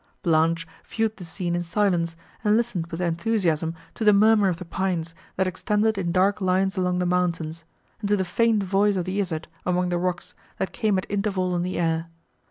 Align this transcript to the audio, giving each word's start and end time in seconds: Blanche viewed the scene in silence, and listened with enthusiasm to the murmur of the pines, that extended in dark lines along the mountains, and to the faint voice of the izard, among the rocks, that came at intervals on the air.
Blanche 0.23 0.65
viewed 0.83 1.15
the 1.17 1.23
scene 1.23 1.55
in 1.55 1.61
silence, 1.61 2.15
and 2.43 2.57
listened 2.57 2.87
with 2.87 3.01
enthusiasm 3.01 3.75
to 3.93 4.03
the 4.03 4.11
murmur 4.11 4.47
of 4.49 4.57
the 4.57 4.65
pines, 4.65 5.13
that 5.35 5.45
extended 5.45 5.95
in 5.95 6.11
dark 6.11 6.41
lines 6.41 6.75
along 6.75 6.97
the 6.97 7.05
mountains, 7.05 7.65
and 7.99 8.09
to 8.09 8.17
the 8.17 8.25
faint 8.25 8.63
voice 8.63 8.97
of 8.97 9.05
the 9.05 9.19
izard, 9.19 9.47
among 9.63 9.89
the 9.89 9.99
rocks, 9.99 10.33
that 10.57 10.73
came 10.73 10.97
at 10.97 11.05
intervals 11.07 11.53
on 11.53 11.61
the 11.61 11.77
air. 11.77 12.07